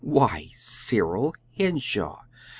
[0.03, 2.23] "Why, Cyril Henshaw!